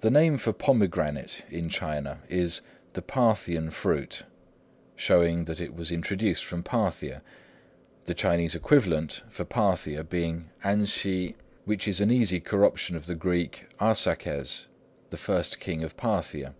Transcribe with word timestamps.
The 0.00 0.08
name 0.10 0.38
for 0.38 0.54
pomegranate 0.54 1.44
in 1.50 1.68
China 1.68 2.20
is 2.30 2.62
"the 2.94 3.02
Parthian 3.02 3.70
fruit," 3.70 4.22
showing 4.96 5.44
that 5.44 5.60
it 5.60 5.74
was 5.74 5.92
introduced 5.92 6.46
from 6.46 6.62
Parthia, 6.62 7.20
the 8.06 8.14
Chinese 8.14 8.54
equivalent 8.54 9.22
for 9.28 9.44
Parthia 9.44 10.02
being 10.02 10.48
安息 10.64 11.34
Ansik, 11.34 11.34
which 11.66 11.86
is 11.86 12.00
an 12.00 12.10
easy 12.10 12.40
corruption 12.40 12.96
of 12.96 13.04
the 13.04 13.14
Greek 13.14 13.66
Ἀρσάκης, 13.78 14.64
the 15.10 15.18
first 15.18 15.60
king 15.60 15.84
of 15.84 15.94
Parthia. 15.98 16.54